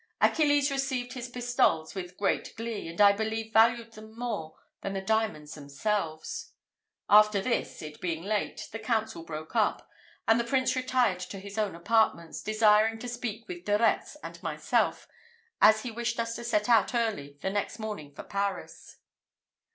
[0.19, 4.99] Achilles received his pistoles with great glee, and I believe valued them more than the
[5.01, 6.53] diamonds themselves.
[7.07, 9.87] After this, it being late, the council broke up,
[10.27, 14.41] and the Prince retired to his own apartments, desiring to speak with De Retz and
[14.41, 15.07] myself,
[15.61, 18.97] as he wished us to set out early the next morning for Paris.